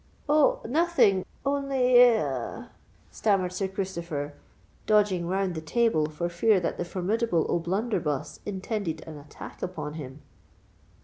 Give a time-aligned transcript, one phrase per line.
[0.27, 0.61] "Oh!
[0.67, 2.23] nothing—only——"
[3.11, 4.33] stammered Sir Christopher,
[4.87, 10.23] dodging round the table, for fear that the formidable O'Blunderbuss intended an attack upon him.